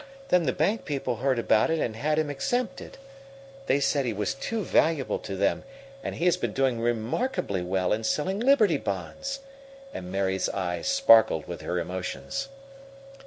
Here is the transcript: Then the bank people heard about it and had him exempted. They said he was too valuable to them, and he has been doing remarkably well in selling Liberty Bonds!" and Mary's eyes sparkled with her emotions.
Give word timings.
Then 0.29 0.47
the 0.47 0.51
bank 0.51 0.83
people 0.83 1.17
heard 1.17 1.37
about 1.37 1.69
it 1.69 1.77
and 1.77 1.95
had 1.95 2.17
him 2.17 2.31
exempted. 2.31 2.97
They 3.67 3.79
said 3.79 4.03
he 4.03 4.13
was 4.13 4.33
too 4.33 4.63
valuable 4.63 5.19
to 5.19 5.35
them, 5.35 5.63
and 6.03 6.15
he 6.15 6.25
has 6.25 6.37
been 6.37 6.53
doing 6.53 6.79
remarkably 6.81 7.61
well 7.61 7.93
in 7.93 8.03
selling 8.03 8.39
Liberty 8.39 8.77
Bonds!" 8.77 9.41
and 9.93 10.11
Mary's 10.11 10.49
eyes 10.49 10.87
sparkled 10.87 11.47
with 11.47 11.61
her 11.61 11.77
emotions. 11.77 12.49